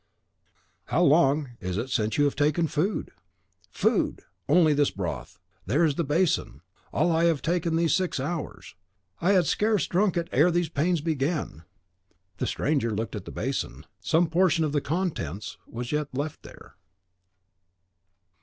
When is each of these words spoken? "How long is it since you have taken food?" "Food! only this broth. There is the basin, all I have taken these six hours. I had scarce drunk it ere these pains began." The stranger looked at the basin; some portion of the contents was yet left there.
"How 0.85 1.03
long 1.03 1.51
is 1.59 1.77
it 1.77 1.91
since 1.91 2.17
you 2.17 2.23
have 2.23 2.35
taken 2.35 2.65
food?" 2.67 3.11
"Food! 3.69 4.21
only 4.49 4.73
this 4.73 4.89
broth. 4.89 5.37
There 5.67 5.83
is 5.85 5.93
the 5.93 6.03
basin, 6.03 6.61
all 6.91 7.11
I 7.11 7.25
have 7.25 7.43
taken 7.43 7.75
these 7.75 7.93
six 7.93 8.19
hours. 8.19 8.73
I 9.19 9.33
had 9.33 9.45
scarce 9.45 9.85
drunk 9.85 10.17
it 10.17 10.27
ere 10.31 10.49
these 10.49 10.69
pains 10.69 11.01
began." 11.01 11.65
The 12.37 12.47
stranger 12.47 12.89
looked 12.89 13.15
at 13.15 13.25
the 13.25 13.31
basin; 13.31 13.85
some 13.99 14.27
portion 14.27 14.63
of 14.65 14.71
the 14.71 14.81
contents 14.81 15.59
was 15.67 15.91
yet 15.91 16.07
left 16.17 16.41
there. 16.41 16.73